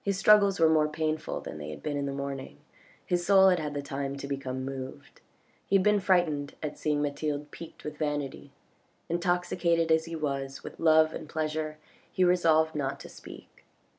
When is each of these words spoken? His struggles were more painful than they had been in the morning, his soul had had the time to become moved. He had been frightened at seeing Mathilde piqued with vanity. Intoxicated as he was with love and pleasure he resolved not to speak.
His 0.00 0.16
struggles 0.18 0.58
were 0.58 0.70
more 0.70 0.88
painful 0.88 1.42
than 1.42 1.58
they 1.58 1.68
had 1.68 1.82
been 1.82 1.98
in 1.98 2.06
the 2.06 2.12
morning, 2.14 2.60
his 3.04 3.26
soul 3.26 3.50
had 3.50 3.58
had 3.58 3.74
the 3.74 3.82
time 3.82 4.16
to 4.16 4.26
become 4.26 4.64
moved. 4.64 5.20
He 5.66 5.76
had 5.76 5.82
been 5.82 6.00
frightened 6.00 6.54
at 6.62 6.78
seeing 6.78 7.02
Mathilde 7.02 7.50
piqued 7.50 7.84
with 7.84 7.98
vanity. 7.98 8.52
Intoxicated 9.10 9.92
as 9.92 10.06
he 10.06 10.16
was 10.16 10.64
with 10.64 10.80
love 10.80 11.12
and 11.12 11.28
pleasure 11.28 11.76
he 12.10 12.24
resolved 12.24 12.74
not 12.74 12.98
to 13.00 13.10
speak. 13.10 13.66